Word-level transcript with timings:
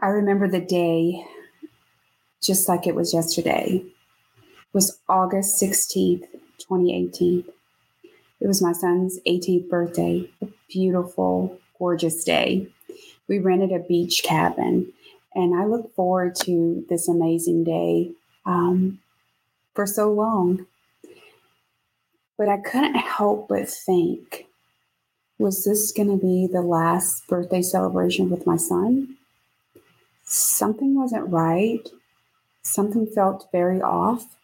I 0.00 0.08
remember 0.08 0.46
the 0.48 0.60
day 0.60 1.24
just 2.40 2.68
like 2.68 2.86
it 2.86 2.94
was 2.94 3.12
yesterday. 3.12 3.82
It 3.84 4.72
was 4.72 5.00
August 5.08 5.60
16th, 5.60 6.26
2018. 6.58 7.44
It 8.40 8.46
was 8.46 8.62
my 8.62 8.72
son's 8.72 9.18
18th 9.26 9.68
birthday, 9.68 10.30
a 10.40 10.46
beautiful, 10.68 11.58
gorgeous 11.78 12.22
day. 12.22 12.68
We 13.26 13.40
rented 13.40 13.72
a 13.72 13.80
beach 13.80 14.22
cabin, 14.22 14.92
and 15.34 15.58
I 15.58 15.64
look 15.64 15.92
forward 15.96 16.36
to 16.42 16.86
this 16.88 17.08
amazing 17.08 17.64
day 17.64 18.12
um, 18.46 19.00
for 19.74 19.84
so 19.84 20.12
long. 20.12 20.66
But 22.36 22.48
I 22.48 22.58
couldn't 22.58 22.94
help 22.94 23.48
but 23.48 23.68
think 23.68 24.46
was 25.40 25.64
this 25.64 25.90
going 25.90 26.08
to 26.08 26.24
be 26.24 26.46
the 26.46 26.62
last 26.62 27.26
birthday 27.26 27.62
celebration 27.62 28.30
with 28.30 28.46
my 28.46 28.56
son? 28.56 29.17
Something 30.30 30.94
wasn't 30.94 31.30
right. 31.30 31.88
Something 32.60 33.06
felt 33.06 33.48
very 33.50 33.80
off. 33.80 34.36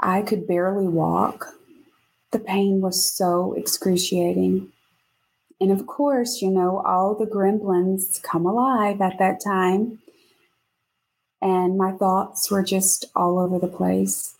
I 0.00 0.22
could 0.22 0.48
barely 0.48 0.88
walk. 0.88 1.46
The 2.32 2.40
pain 2.40 2.80
was 2.80 3.04
so 3.04 3.52
excruciating. 3.52 4.72
And 5.60 5.70
of 5.70 5.86
course, 5.86 6.42
you 6.42 6.50
know, 6.50 6.82
all 6.84 7.14
the 7.14 7.24
gremlins 7.24 8.20
come 8.20 8.46
alive 8.46 9.00
at 9.00 9.18
that 9.20 9.40
time. 9.40 10.00
And 11.40 11.78
my 11.78 11.92
thoughts 11.92 12.50
were 12.50 12.64
just 12.64 13.04
all 13.14 13.38
over 13.38 13.60
the 13.60 13.68
place. 13.68 14.34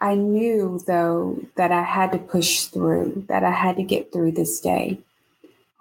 I 0.00 0.16
knew, 0.16 0.82
though, 0.88 1.38
that 1.54 1.70
I 1.70 1.84
had 1.84 2.10
to 2.10 2.18
push 2.18 2.64
through, 2.64 3.26
that 3.28 3.44
I 3.44 3.52
had 3.52 3.76
to 3.76 3.84
get 3.84 4.12
through 4.12 4.32
this 4.32 4.58
day. 4.58 4.98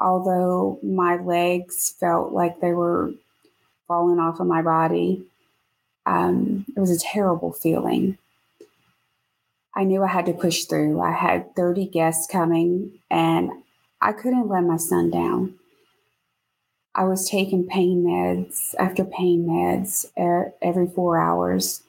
Although 0.01 0.79
my 0.81 1.17
legs 1.17 1.91
felt 1.99 2.33
like 2.33 2.59
they 2.59 2.73
were 2.73 3.13
falling 3.87 4.17
off 4.17 4.39
of 4.39 4.47
my 4.47 4.63
body, 4.63 5.23
um, 6.07 6.65
it 6.75 6.79
was 6.79 6.89
a 6.89 6.99
terrible 6.99 7.53
feeling. 7.53 8.17
I 9.75 9.83
knew 9.83 10.03
I 10.03 10.07
had 10.07 10.25
to 10.25 10.33
push 10.33 10.65
through. 10.65 10.99
I 10.99 11.11
had 11.11 11.55
30 11.55 11.85
guests 11.85 12.25
coming, 12.29 12.99
and 13.11 13.51
I 14.01 14.11
couldn't 14.11 14.49
let 14.49 14.63
my 14.63 14.77
son 14.77 15.11
down. 15.11 15.53
I 16.95 17.03
was 17.03 17.29
taking 17.29 17.67
pain 17.67 18.03
meds 18.03 18.73
after 18.79 19.05
pain 19.05 19.45
meds 19.45 20.07
every 20.61 20.87
four 20.87 21.19
hours. 21.19 21.83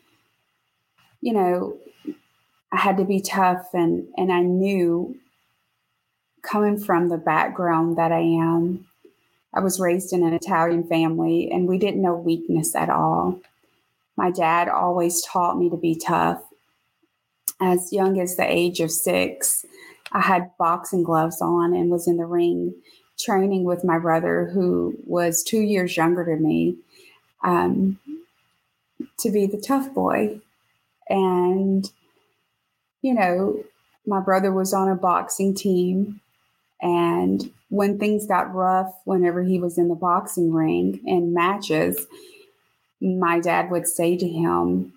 You 1.22 1.33
know, 1.33 1.77
I 2.70 2.77
had 2.77 2.98
to 2.98 3.05
be 3.05 3.20
tough 3.20 3.74
and 3.74 4.06
and 4.16 4.33
I 4.33 4.40
knew 4.42 5.16
coming 6.42 6.78
from 6.78 7.08
the 7.08 7.18
background 7.18 7.96
that 7.96 8.12
I 8.12 8.20
am, 8.20 8.86
I 9.54 9.60
was 9.60 9.80
raised 9.80 10.12
in 10.12 10.22
an 10.22 10.32
Italian 10.32 10.84
family 10.84 11.50
and 11.50 11.68
we 11.68 11.78
didn't 11.78 12.02
know 12.02 12.14
weakness 12.14 12.74
at 12.74 12.90
all. 12.90 13.40
My 14.16 14.30
dad 14.30 14.68
always 14.68 15.22
taught 15.22 15.58
me 15.58 15.70
to 15.70 15.76
be 15.76 15.94
tough. 15.94 16.42
As 17.60 17.92
young 17.92 18.20
as 18.20 18.36
the 18.36 18.50
age 18.50 18.80
of 18.80 18.90
six, 18.90 19.64
I 20.10 20.20
had 20.20 20.50
boxing 20.58 21.02
gloves 21.02 21.40
on 21.40 21.74
and 21.74 21.90
was 21.90 22.08
in 22.08 22.16
the 22.16 22.26
ring 22.26 22.74
training 23.18 23.64
with 23.64 23.84
my 23.84 23.98
brother, 23.98 24.50
who 24.52 24.96
was 25.06 25.42
two 25.42 25.60
years 25.60 25.96
younger 25.96 26.24
than 26.24 26.42
me, 26.42 26.77
um, 27.44 27.98
to 29.18 29.30
be 29.30 29.46
the 29.46 29.60
tough 29.60 29.92
boy. 29.94 30.40
And 31.08 31.90
you 33.02 33.14
know, 33.14 33.64
my 34.06 34.20
brother 34.20 34.52
was 34.52 34.72
on 34.72 34.88
a 34.88 34.94
boxing 34.94 35.54
team. 35.54 36.20
And 36.83 37.50
when 37.69 37.98
things 37.98 38.27
got 38.27 38.55
rough, 38.55 38.92
whenever 39.05 39.42
he 39.42 39.58
was 39.58 39.78
in 39.78 39.88
the 39.88 39.94
boxing 39.94 40.52
ring 40.52 41.00
and 41.06 41.33
matches, 41.33 42.06
my 43.00 43.41
dad 43.41 43.70
would 43.70 43.86
say 43.86 44.17
to 44.17 44.29
him, 44.29 44.92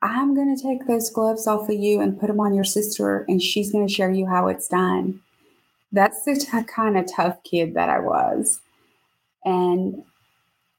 I'm 0.00 0.34
going 0.34 0.54
to 0.54 0.62
take 0.62 0.86
those 0.86 1.10
gloves 1.10 1.46
off 1.46 1.68
of 1.68 1.74
you 1.74 2.00
and 2.00 2.18
put 2.18 2.28
them 2.28 2.40
on 2.40 2.54
your 2.54 2.64
sister, 2.64 3.24
and 3.28 3.42
she's 3.42 3.72
going 3.72 3.86
to 3.86 3.92
show 3.92 4.08
you 4.08 4.26
how 4.26 4.48
it's 4.48 4.68
done. 4.68 5.20
That's 5.92 6.24
the 6.24 6.34
t- 6.36 6.64
kind 6.64 6.98
of 6.98 7.10
tough 7.10 7.42
kid 7.42 7.74
that 7.74 7.88
I 7.88 8.00
was. 8.00 8.60
And 9.44 10.04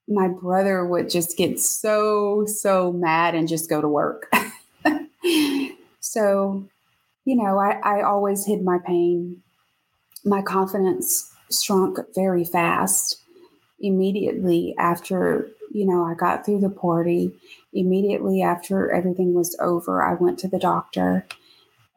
my 0.07 0.27
brother 0.27 0.85
would 0.85 1.09
just 1.09 1.37
get 1.37 1.59
so, 1.59 2.45
so 2.45 2.91
mad 2.91 3.33
and 3.33 3.47
just 3.47 3.69
go 3.69 3.81
to 3.81 3.87
work. 3.87 4.31
So, 6.05 6.63
you 7.25 7.35
know, 7.35 7.57
I, 7.57 7.79
I 7.83 8.03
always 8.03 8.45
hid 8.45 8.63
my 8.63 8.77
pain. 8.77 9.41
My 10.25 10.41
confidence 10.41 11.31
shrunk 11.51 11.99
very 12.13 12.43
fast 12.43 13.21
immediately 13.79 14.75
after, 14.77 15.49
you 15.71 15.85
know, 15.85 16.03
I 16.03 16.15
got 16.15 16.45
through 16.45 16.61
the 16.61 16.69
party. 16.69 17.31
Immediately 17.73 18.41
after 18.41 18.91
everything 18.91 19.33
was 19.33 19.55
over, 19.61 20.01
I 20.01 20.15
went 20.15 20.39
to 20.39 20.47
the 20.47 20.59
doctor 20.59 21.25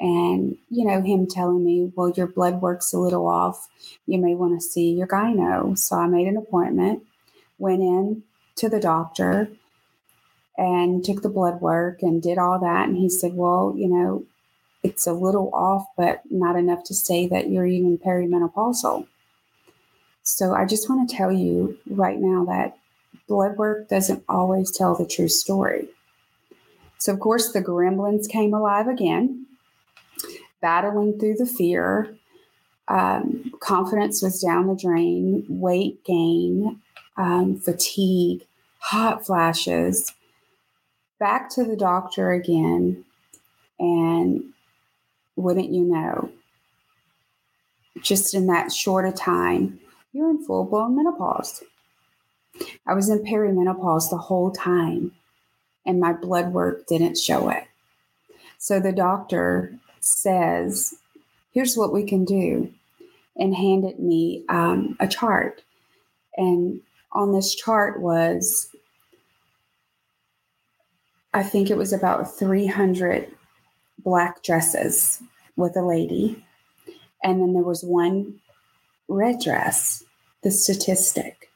and 0.01 0.57
you 0.71 0.85
know 0.85 1.03
him 1.03 1.27
telling 1.27 1.65
me 1.65 1.93
well 1.97 2.09
your 2.11 2.29
blood 2.29 2.63
work's 2.63 2.93
a 2.93 2.99
little 2.99 3.27
off 3.27 3.69
you 4.07 4.17
may 4.17 4.33
want 4.33 4.55
to 4.55 4.65
see 4.65 4.93
your 4.93 5.09
gyno 5.09 5.77
so 5.77 5.97
i 5.97 6.07
made 6.07 6.29
an 6.29 6.37
appointment 6.37 7.03
went 7.59 7.83
in 7.83 8.23
to 8.55 8.69
the 8.69 8.79
doctor 8.79 9.51
and 10.59 11.05
took 11.05 11.23
the 11.23 11.29
blood 11.29 11.61
work 11.61 12.03
and 12.03 12.21
did 12.21 12.37
all 12.37 12.59
that. 12.59 12.89
And 12.89 12.97
he 12.97 13.09
said, 13.09 13.35
Well, 13.35 13.75
you 13.77 13.89
know, 13.89 14.25
it's 14.83 15.07
a 15.07 15.13
little 15.13 15.51
off, 15.53 15.87
but 15.97 16.23
not 16.31 16.57
enough 16.57 16.85
to 16.85 16.95
say 16.95 17.27
that 17.29 17.51
you're 17.51 17.67
even 17.67 17.99
perimenopausal. 17.99 19.07
So 20.23 20.55
I 20.55 20.67
just 20.67 20.89
want 20.89 21.09
to 21.09 21.17
tell 21.17 21.33
you 21.33 21.79
right 21.89 22.19
now 22.19 22.45
that 22.45 22.79
blood 23.27 23.57
work 23.57 23.89
doesn't 23.89 24.25
always 24.29 24.71
tell 24.71 24.95
the 24.95 25.07
true 25.07 25.29
story. 25.29 25.89
So, 26.99 27.13
of 27.13 27.21
course, 27.21 27.53
the 27.53 27.63
gremlins 27.63 28.29
came 28.29 28.53
alive 28.53 28.89
again, 28.89 29.47
battling 30.61 31.19
through 31.19 31.37
the 31.37 31.47
fear. 31.47 32.15
Um, 32.89 33.53
confidence 33.61 34.23
was 34.23 34.41
down 34.41 34.67
the 34.67 34.75
drain, 34.75 35.45
weight 35.49 36.05
gain, 36.05 36.81
um, 37.17 37.59
fatigue, 37.59 38.47
hot 38.79 39.25
flashes, 39.25 40.13
back 41.19 41.51
to 41.51 41.65
the 41.65 41.77
doctor 41.77 42.33
again, 42.33 43.05
and 43.79 44.45
wouldn't 45.39 45.71
you 45.71 45.85
know, 45.85 46.31
just 48.03 48.35
in 48.35 48.47
that 48.47 48.73
short 48.73 49.07
a 49.07 49.13
time, 49.13 49.81
you're 50.13 50.31
in 50.31 50.45
full 50.45 50.65
blown 50.65 50.97
menopause. 50.97 51.63
I 52.87 52.95
was 52.95 53.09
in 53.09 53.25
perimenopause 53.25 54.11
the 54.11 54.19
whole 54.19 54.51
time, 54.51 55.13
and 55.87 56.01
my 56.01 56.13
blood 56.13 56.53
work 56.53 56.87
didn't 56.87 57.17
show 57.17 57.49
it. 57.51 57.65
So 58.59 58.81
the 58.81 58.93
doctor 58.93 59.75
says, 60.01 60.95
Here's 61.53 61.77
what 61.77 61.93
we 61.93 62.05
can 62.05 62.25
do, 62.25 62.73
and 63.37 63.55
handed 63.55 63.99
me 63.99 64.45
um, 64.49 64.97
a 65.01 65.09
chart. 65.09 65.63
And 66.37 66.81
on 67.13 67.33
this 67.33 67.55
chart 67.55 68.01
was 68.01 68.69
I 71.35 71.43
think 71.43 71.71
it 71.71 71.77
was 71.77 71.93
about 71.93 72.37
300 72.37 73.31
black 74.09 74.43
dresses 74.43 75.23
with 75.57 75.77
a 75.77 75.83
lady. 75.83 76.43
And 77.23 77.43
then 77.43 77.53
there 77.53 77.63
was 77.63 77.85
one 77.85 78.41
red 79.07 79.39
dress, 79.41 80.03
the 80.43 80.51
statistic. 80.51 81.51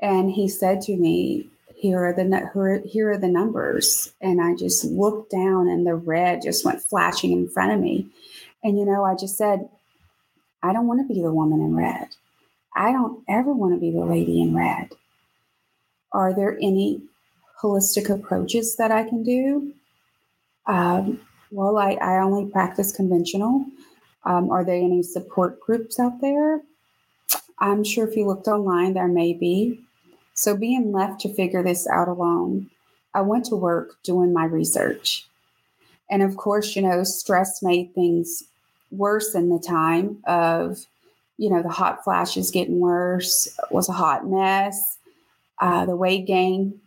And 0.00 0.30
he 0.30 0.46
said 0.46 0.82
to 0.82 0.96
me, 0.96 1.48
here 1.74 2.04
are 2.04 2.12
the 2.12 2.82
here 2.84 3.12
are 3.12 3.16
the 3.16 3.28
numbers 3.28 4.12
and 4.20 4.42
i 4.42 4.52
just 4.52 4.84
looked 4.84 5.30
down 5.30 5.68
and 5.68 5.86
the 5.86 5.94
red 5.94 6.42
just 6.42 6.64
went 6.64 6.82
flashing 6.82 7.30
in 7.30 7.48
front 7.48 7.70
of 7.70 7.78
me 7.78 8.04
and 8.64 8.76
you 8.76 8.84
know 8.84 9.04
i 9.04 9.14
just 9.14 9.36
said 9.36 9.68
i 10.60 10.72
don't 10.72 10.88
want 10.88 11.00
to 11.00 11.14
be 11.14 11.22
the 11.22 11.30
woman 11.30 11.60
in 11.60 11.76
red 11.76 12.08
i 12.74 12.90
don't 12.90 13.22
ever 13.28 13.52
want 13.52 13.72
to 13.72 13.78
be 13.78 13.92
the 13.92 14.04
lady 14.04 14.42
in 14.42 14.56
red 14.56 14.88
are 16.10 16.34
there 16.34 16.58
any 16.60 17.00
holistic 17.60 18.08
approaches 18.08 18.76
that 18.76 18.92
I 18.92 19.04
can 19.04 19.22
do. 19.22 19.74
Um, 20.68 21.20
well, 21.50 21.78
I, 21.78 21.92
I 21.94 22.18
only 22.18 22.50
practice 22.50 22.92
conventional. 22.92 23.64
Um, 24.24 24.50
are 24.50 24.64
there 24.64 24.76
any 24.76 25.02
support 25.02 25.58
groups 25.60 25.98
out 25.98 26.20
there? 26.20 26.60
I'm 27.58 27.82
sure 27.82 28.06
if 28.06 28.16
you 28.16 28.26
looked 28.26 28.46
online, 28.46 28.94
there 28.94 29.08
may 29.08 29.32
be. 29.32 29.80
So, 30.34 30.56
being 30.56 30.92
left 30.92 31.20
to 31.22 31.34
figure 31.34 31.62
this 31.62 31.88
out 31.88 32.06
alone, 32.06 32.70
I 33.14 33.22
went 33.22 33.46
to 33.46 33.56
work 33.56 34.00
doing 34.04 34.32
my 34.32 34.44
research. 34.44 35.26
And 36.10 36.22
of 36.22 36.36
course, 36.36 36.76
you 36.76 36.82
know, 36.82 37.02
stress 37.02 37.62
made 37.62 37.94
things 37.94 38.44
worse 38.90 39.34
in 39.34 39.48
the 39.48 39.58
time 39.58 40.18
of, 40.26 40.86
you 41.38 41.50
know, 41.50 41.62
the 41.62 41.68
hot 41.68 42.04
flashes 42.04 42.50
getting 42.50 42.78
worse, 42.78 43.46
it 43.46 43.72
was 43.74 43.88
a 43.88 43.92
hot 43.92 44.26
mess. 44.26 44.98
Uh, 45.58 45.84
the 45.86 45.96
weight 45.96 46.26
gain 46.26 46.80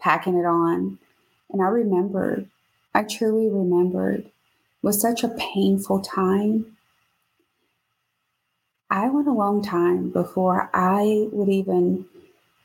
packing 0.00 0.36
it 0.36 0.44
on. 0.44 0.98
And 1.50 1.62
I 1.62 1.66
remembered, 1.66 2.48
I 2.94 3.04
truly 3.04 3.48
remembered, 3.48 4.30
was 4.82 5.00
such 5.00 5.22
a 5.22 5.28
painful 5.28 6.00
time. 6.00 6.76
I 8.90 9.08
went 9.08 9.28
a 9.28 9.32
long 9.32 9.62
time 9.62 10.10
before 10.10 10.68
I 10.74 11.28
would 11.32 11.48
even 11.48 12.06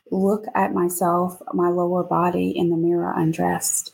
look 0.10 0.46
at 0.56 0.74
myself, 0.74 1.42
my 1.54 1.70
lower 1.70 2.04
body 2.04 2.50
in 2.50 2.70
the 2.70 2.78
mirror 2.78 3.14
undressed. 3.16 3.94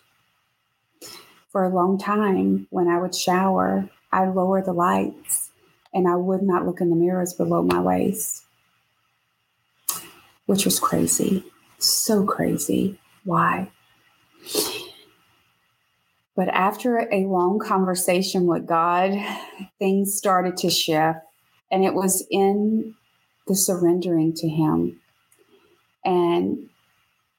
For 1.49 1.65
a 1.65 1.69
long 1.69 1.97
time, 1.97 2.67
when 2.69 2.87
I 2.87 2.99
would 2.99 3.13
shower, 3.13 3.89
I'd 4.11 4.33
lower 4.33 4.61
the 4.61 4.73
lights 4.73 5.51
and 5.93 6.07
I 6.07 6.15
would 6.15 6.41
not 6.41 6.65
look 6.65 6.79
in 6.79 6.89
the 6.89 6.95
mirrors 6.95 7.33
below 7.33 7.61
my 7.61 7.81
waist, 7.81 8.45
which 10.45 10.63
was 10.63 10.79
crazy. 10.79 11.43
So 11.79 12.25
crazy. 12.25 12.99
Why? 13.25 13.71
But 16.35 16.47
after 16.49 17.09
a 17.11 17.25
long 17.25 17.59
conversation 17.59 18.45
with 18.45 18.65
God, 18.65 19.11
things 19.79 20.15
started 20.15 20.57
to 20.57 20.69
shift. 20.69 21.19
And 21.69 21.83
it 21.83 21.93
was 21.93 22.25
in 22.31 22.95
the 23.47 23.55
surrendering 23.55 24.33
to 24.35 24.47
Him 24.47 25.01
and 26.05 26.69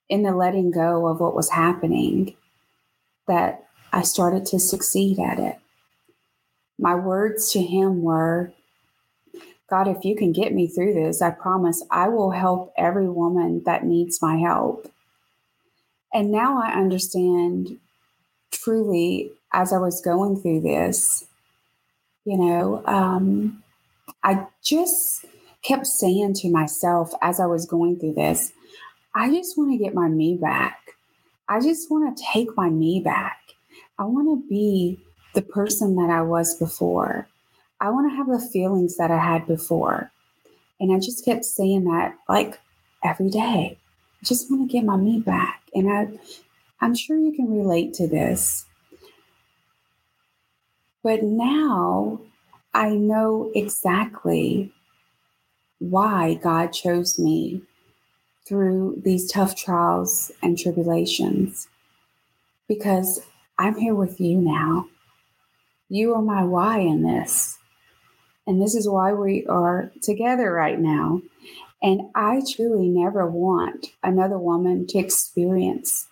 in 0.09 0.23
the 0.23 0.35
letting 0.35 0.71
go 0.71 1.06
of 1.06 1.21
what 1.21 1.35
was 1.35 1.50
happening 1.50 2.37
that 3.27 3.67
I 3.93 4.03
started 4.03 4.44
to 4.47 4.59
succeed 4.59 5.19
at 5.19 5.39
it. 5.39 5.59
My 6.79 6.94
words 6.94 7.50
to 7.53 7.62
Him 7.62 8.03
were, 8.03 8.53
God, 9.71 9.89
if 9.89 10.05
you 10.05 10.17
can 10.17 10.33
get 10.33 10.53
me 10.53 10.67
through 10.67 10.93
this, 10.94 11.23
I 11.23 11.31
promise 11.31 11.83
I 11.91 12.09
will 12.09 12.31
help 12.31 12.75
every 12.77 13.09
woman 13.09 13.62
that 13.65 13.87
needs 13.87 14.21
my 14.21 14.37
help. 14.37 14.91
And 16.12 16.31
now 16.31 16.61
I 16.62 16.73
understand 16.73 17.79
truly 18.62 19.32
as 19.53 19.73
I 19.73 19.79
was 19.79 20.00
going 20.00 20.41
through 20.41 20.61
this, 20.61 21.26
you 22.25 22.37
know, 22.37 22.82
um, 22.87 23.62
I 24.23 24.47
just 24.62 25.25
kept 25.62 25.87
saying 25.87 26.35
to 26.35 26.50
myself 26.50 27.12
as 27.23 27.41
I 27.41 27.47
was 27.47 27.67
going 27.67 27.99
through 27.99 28.14
this, 28.14 28.53
I 29.14 29.31
just 29.31 29.59
want 29.59 29.73
to 29.73 29.79
get 29.79 29.94
my 29.94 30.09
me 30.09 30.37
back. 30.37 30.79
I 31.49 31.61
just 31.61 31.91
want 31.91 32.17
to 32.17 32.25
take 32.32 32.56
my 32.56 32.70
me 32.70 33.00
back. 33.00 33.38
I 33.99 34.05
want 34.05 34.29
to 34.29 34.49
be 34.49 34.99
the 35.35 35.43
person 35.43 35.97
that 35.97 36.11
I 36.11 36.23
was 36.23 36.58
before. 36.58 37.29
I 37.81 37.91
want 37.91 38.11
to 38.11 38.17
have 38.17 38.29
the 38.29 38.49
feelings 38.53 38.97
that 38.97 39.11
I 39.11 39.19
had 39.19 39.47
before. 39.47 40.11
And 40.81 40.93
I 40.93 40.99
just 40.99 41.25
kept 41.25 41.44
saying 41.44 41.85
that 41.85 42.15
like 42.29 42.61
every 43.05 43.29
day. 43.29 43.76
I 44.20 44.25
just 44.25 44.50
want 44.50 44.69
to 44.69 44.73
get 44.73 44.85
my 44.85 44.97
me 44.97 45.20
back. 45.20 45.62
And 45.75 45.91
I 45.91 46.08
I'm 46.82 46.96
sure 46.96 47.17
you 47.17 47.32
can 47.32 47.49
relate 47.49 47.94
to 47.94 48.08
this. 48.08 48.67
But 51.05 51.23
now 51.23 52.20
I 52.75 52.90
know 52.90 53.52
exactly 53.55 54.73
why 55.79 56.34
God 56.34 56.73
chose 56.73 57.20
me 57.20 57.62
through 58.46 59.00
these 59.05 59.31
tough 59.31 59.55
trials 59.55 60.32
and 60.43 60.58
tribulations 60.58 61.69
because 62.67 63.20
I'm 63.58 63.76
here 63.76 63.94
with 63.94 64.20
you 64.20 64.38
now. 64.38 64.88
You 65.88 66.14
are 66.14 66.23
my 66.23 66.43
why 66.43 66.81
in 66.81 67.05
this. 67.05 67.58
And 68.44 68.61
this 68.61 68.75
is 68.75 68.88
why 68.88 69.12
we 69.12 69.46
are 69.46 69.93
together 70.02 70.50
right 70.50 70.81
now. 70.81 71.23
And 71.81 72.11
I 72.17 72.43
truly 72.56 72.88
never 72.88 73.25
want 73.25 73.93
another 74.02 74.38
woman 74.38 74.88
to 74.88 74.99
experience 74.99 76.08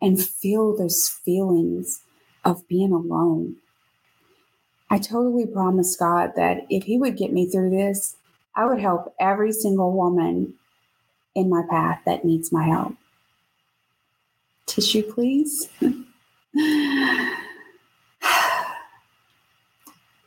and 0.00 0.22
feel 0.22 0.76
those 0.76 1.08
feelings 1.08 2.00
of 2.44 2.66
being 2.68 2.92
alone. 2.92 3.56
I 4.90 4.98
totally 4.98 5.46
promised 5.46 5.98
God 5.98 6.32
that 6.36 6.66
if 6.68 6.84
He 6.84 6.98
would 6.98 7.16
get 7.16 7.32
me 7.32 7.46
through 7.46 7.70
this, 7.70 8.16
I 8.54 8.64
would 8.66 8.80
help 8.80 9.14
every 9.20 9.52
single 9.52 9.92
woman 9.92 10.54
in 11.34 11.48
my 11.48 11.62
path 11.70 12.00
that 12.06 12.24
needs 12.24 12.50
my 12.50 12.66
help. 12.66 12.94
Tissue, 14.66 15.02
please. 15.02 15.68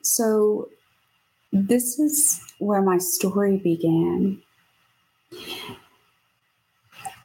so, 0.01 0.69
this 1.51 1.99
is 1.99 2.41
where 2.59 2.81
my 2.81 2.97
story 2.97 3.57
began. 3.57 4.41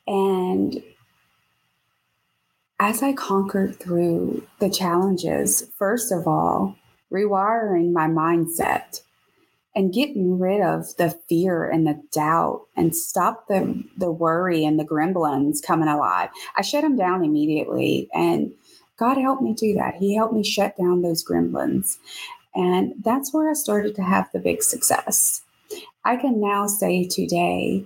And 0.07 0.83
as 2.81 3.03
I 3.03 3.13
conquered 3.13 3.79
through 3.81 4.47
the 4.61 4.71
challenges, 4.71 5.71
first 5.79 6.13
of 6.13 6.27
all, 6.27 6.77
rewiring 7.13 7.93
my 7.93 8.07
mindset 8.07 9.03
and 9.75 9.93
getting 9.93 10.39
rid 10.39 10.61
of 10.61 10.97
the 10.97 11.11
fear 11.29 11.65
and 11.69 11.87
the 11.87 12.03
doubt 12.13 12.67
and 12.77 12.95
stop 12.95 13.47
the 13.49 13.85
the 13.97 14.11
worry 14.11 14.65
and 14.65 14.79
the 14.79 14.85
gremlins 14.85 15.63
coming 15.63 15.89
alive. 15.89 16.31
I 16.57 16.63
shut 16.63 16.83
them 16.83 16.97
down 16.97 17.25
immediately 17.25 18.09
and 18.15 18.53
God 18.97 19.17
helped 19.19 19.43
me 19.43 19.55
do 19.55 19.75
that. 19.75 19.95
He 19.95 20.17
helped 20.17 20.35
me 20.35 20.43
shut 20.43 20.77
down 20.77 21.03
those 21.03 21.25
gremlins. 21.25 21.99
And 22.55 22.95
that's 23.05 23.33
where 23.33 23.49
I 23.49 23.53
started 23.53 23.95
to 23.97 24.03
have 24.03 24.29
the 24.33 24.41
big 24.41 24.63
success. 24.63 25.43
I 26.05 26.17
can 26.17 26.41
now 26.41 26.67
say 26.67 27.07
today, 27.07 27.85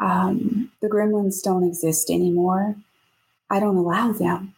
um, 0.00 0.70
the 0.80 0.88
gremlins 0.88 1.42
don't 1.42 1.64
exist 1.64 2.08
anymore. 2.08 2.76
I 3.50 3.60
don't 3.60 3.76
allow 3.76 4.12
them. 4.12 4.54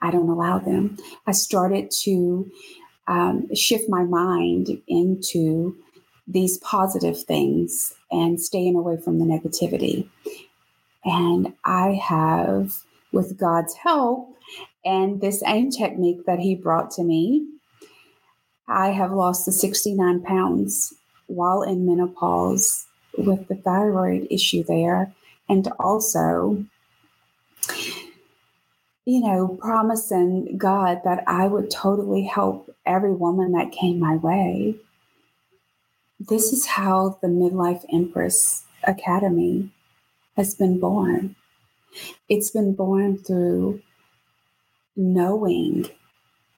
I 0.00 0.10
don't 0.10 0.28
allow 0.28 0.58
them. 0.58 0.96
I 1.26 1.32
started 1.32 1.90
to 2.02 2.50
um, 3.06 3.54
shift 3.54 3.88
my 3.88 4.04
mind 4.04 4.80
into 4.86 5.76
these 6.26 6.58
positive 6.58 7.20
things 7.22 7.94
and 8.10 8.40
staying 8.40 8.76
away 8.76 8.98
from 8.98 9.18
the 9.18 9.24
negativity. 9.24 10.08
And 11.04 11.54
I 11.64 11.92
have, 11.94 12.76
with 13.12 13.38
God's 13.38 13.74
help 13.74 14.36
and 14.84 15.20
this 15.20 15.42
AIM 15.46 15.70
technique 15.70 16.26
that 16.26 16.38
He 16.38 16.54
brought 16.54 16.90
to 16.92 17.02
me, 17.02 17.46
I 18.68 18.88
have 18.88 19.12
lost 19.12 19.46
the 19.46 19.52
69 19.52 20.22
pounds 20.22 20.94
while 21.26 21.62
in 21.62 21.86
menopause 21.86 22.86
with 23.16 23.48
the 23.48 23.54
thyroid 23.56 24.26
issue 24.30 24.62
there. 24.62 25.12
And 25.48 25.68
also, 25.78 26.64
you 29.08 29.20
know, 29.20 29.48
promising 29.58 30.58
God 30.58 31.00
that 31.04 31.24
I 31.26 31.46
would 31.46 31.70
totally 31.70 32.24
help 32.24 32.70
every 32.84 33.14
woman 33.14 33.52
that 33.52 33.72
came 33.72 33.98
my 33.98 34.16
way. 34.16 34.76
This 36.20 36.52
is 36.52 36.66
how 36.66 37.18
the 37.22 37.28
Midlife 37.28 37.86
Empress 37.90 38.64
Academy 38.84 39.70
has 40.36 40.54
been 40.54 40.78
born. 40.78 41.36
It's 42.28 42.50
been 42.50 42.74
born 42.74 43.16
through 43.16 43.80
knowing 44.94 45.88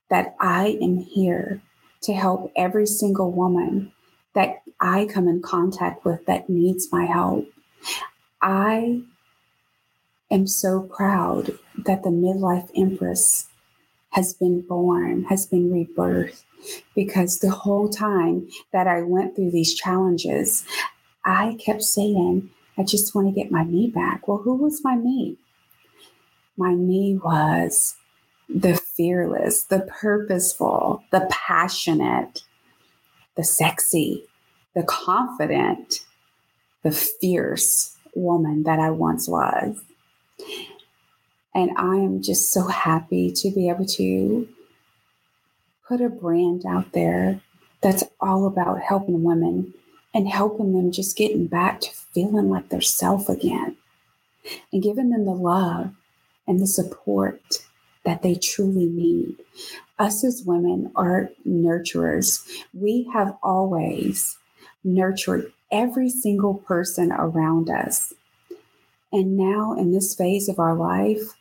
that 0.09 0.35
I 0.41 0.77
am 0.83 0.99
here 0.99 1.63
to 2.01 2.13
help 2.13 2.51
every 2.57 2.87
single 2.87 3.31
woman 3.31 3.93
that 4.35 4.63
I 4.81 5.05
come 5.05 5.29
in 5.29 5.41
contact 5.41 6.05
with 6.05 6.27
that 6.27 6.51
needs 6.51 6.91
my 6.91 7.05
help. 7.05 7.47
I 8.43 9.03
am 10.33 10.49
so 10.49 10.81
proud 10.83 11.57
that 11.87 12.03
the 12.03 12.11
midlife 12.11 12.71
empress 12.77 13.49
has 14.11 14.35
been 14.35 14.61
born, 14.63 15.25
has 15.25 15.47
been 15.47 15.71
rebirthed, 15.71 16.43
because 16.95 17.39
the 17.39 17.51
whole 17.51 17.89
time 17.89 18.49
that 18.73 18.87
I 18.87 19.03
went 19.03 19.37
through 19.37 19.53
these 19.53 19.75
challenges, 19.75 20.65
I 21.25 21.57
kept 21.65 21.83
saying, 21.83 22.51
I 22.77 22.83
just 22.83 23.15
want 23.15 23.29
to 23.29 23.35
get 23.35 23.51
my 23.51 23.65
me 23.65 23.89
back. 23.89 24.27
Well, 24.27 24.39
who 24.39 24.55
was 24.55 24.83
my 24.83 24.97
me? 24.97 25.37
My 26.57 26.75
me 26.75 27.19
was 27.23 27.97
the 28.49 28.75
fearless, 28.75 29.65
the 29.65 29.81
purposeful, 29.81 31.05
the 31.13 31.27
passionate, 31.31 32.43
the 33.37 33.45
sexy, 33.45 34.25
the 34.75 34.83
confident, 34.83 36.05
the 36.83 36.91
fierce 36.91 37.97
woman 38.15 38.65
that 38.65 38.79
I 38.79 38.91
once 38.91 39.29
was. 39.29 39.81
And 41.55 41.71
I 41.77 41.97
am 41.97 42.23
just 42.23 42.53
so 42.53 42.67
happy 42.69 43.33
to 43.33 43.51
be 43.51 43.69
able 43.69 43.87
to 43.87 44.49
put 45.87 46.01
a 46.01 46.09
brand 46.09 46.65
out 46.65 46.93
there 46.93 47.41
that's 47.81 48.05
all 48.21 48.47
about 48.47 48.81
helping 48.81 49.25
women 49.25 49.75
and 50.15 50.29
helping 50.29 50.73
them 50.73 50.93
just 50.93 51.17
getting 51.17 51.47
back 51.47 51.81
to 51.81 51.91
feeling 51.91 52.51
like 52.51 52.69
their 52.69 52.81
self 52.81 53.29
again 53.29 53.77
and 54.73 54.83
giving 54.83 55.11
them 55.11 55.25
the 55.25 55.33
love 55.33 55.93
and 56.47 56.61
the 56.61 56.67
support 56.67 57.65
that 58.05 58.23
they 58.23 58.35
truly 58.35 58.87
need. 58.87 59.37
Us 59.99 60.25
as 60.25 60.43
women 60.45 60.91
are 60.97 61.31
nurturers. 61.47 62.49
We 62.73 63.09
have 63.13 63.37
always 63.43 64.39
nurtured 64.83 65.53
every 65.71 66.09
single 66.09 66.55
person 66.55 67.13
around 67.13 67.69
us. 67.69 68.13
And 69.13 69.37
now, 69.37 69.77
in 69.77 69.93
this 69.93 70.15
phase 70.15 70.49
of 70.49 70.59
our 70.59 70.75
life, 70.75 71.37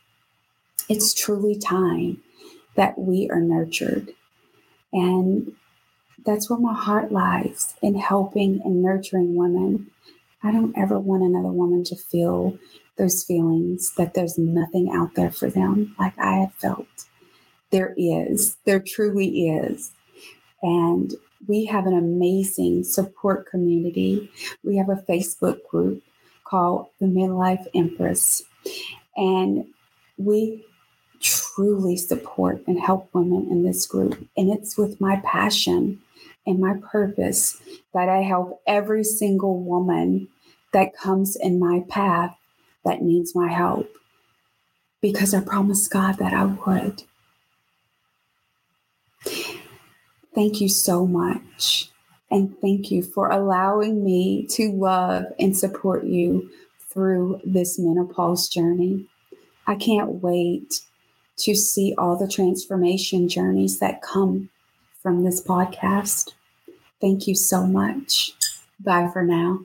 it's 0.90 1.14
truly 1.14 1.56
time 1.56 2.20
that 2.74 2.98
we 2.98 3.30
are 3.30 3.40
nurtured. 3.40 4.12
And 4.92 5.52
that's 6.26 6.50
where 6.50 6.58
my 6.58 6.74
heart 6.74 7.12
lies 7.12 7.74
in 7.80 7.94
helping 7.94 8.60
and 8.64 8.82
nurturing 8.82 9.36
women. 9.36 9.86
I 10.42 10.50
don't 10.50 10.76
ever 10.76 10.98
want 10.98 11.22
another 11.22 11.52
woman 11.52 11.84
to 11.84 11.96
feel 11.96 12.58
those 12.96 13.22
feelings 13.22 13.94
that 13.96 14.14
there's 14.14 14.36
nothing 14.36 14.90
out 14.92 15.14
there 15.14 15.30
for 15.30 15.48
them 15.48 15.94
like 15.96 16.18
I 16.18 16.38
have 16.38 16.54
felt. 16.54 16.88
There 17.70 17.94
is, 17.96 18.56
there 18.64 18.80
truly 18.80 19.48
is. 19.48 19.92
And 20.60 21.14
we 21.46 21.66
have 21.66 21.86
an 21.86 21.96
amazing 21.96 22.82
support 22.82 23.46
community. 23.46 24.28
We 24.64 24.76
have 24.78 24.88
a 24.88 25.04
Facebook 25.08 25.58
group 25.70 26.02
called 26.42 26.88
the 26.98 27.06
Midlife 27.06 27.64
Empress. 27.74 28.42
And 29.16 29.66
we 30.18 30.64
truly 31.60 31.94
support 31.94 32.62
and 32.66 32.80
help 32.80 33.10
women 33.12 33.46
in 33.50 33.64
this 33.64 33.84
group. 33.86 34.26
And 34.34 34.50
it's 34.50 34.78
with 34.78 34.98
my 34.98 35.20
passion 35.22 36.00
and 36.46 36.58
my 36.58 36.76
purpose 36.90 37.60
that 37.92 38.08
I 38.08 38.22
help 38.22 38.62
every 38.66 39.04
single 39.04 39.60
woman 39.60 40.28
that 40.72 40.96
comes 40.96 41.36
in 41.36 41.58
my 41.58 41.84
path 41.86 42.34
that 42.86 43.02
needs 43.02 43.34
my 43.34 43.52
help. 43.52 43.90
Because 45.02 45.34
I 45.34 45.40
promised 45.40 45.90
God 45.90 46.16
that 46.16 46.32
I 46.32 46.46
would. 46.46 47.02
Thank 50.34 50.62
you 50.62 50.68
so 50.70 51.06
much. 51.06 51.90
And 52.30 52.58
thank 52.62 52.90
you 52.90 53.02
for 53.02 53.28
allowing 53.28 54.02
me 54.02 54.46
to 54.52 54.72
love 54.72 55.26
and 55.38 55.54
support 55.54 56.04
you 56.04 56.48
through 56.88 57.42
this 57.44 57.78
menopause 57.78 58.48
journey. 58.48 59.04
I 59.66 59.74
can't 59.74 60.22
wait 60.22 60.80
to 61.40 61.54
see 61.54 61.94
all 61.96 62.16
the 62.16 62.28
transformation 62.28 63.28
journeys 63.28 63.78
that 63.78 64.02
come 64.02 64.50
from 65.02 65.24
this 65.24 65.42
podcast. 65.42 66.32
Thank 67.00 67.26
you 67.26 67.34
so 67.34 67.66
much. 67.66 68.32
Bye 68.78 69.08
for 69.12 69.22
now. 69.22 69.60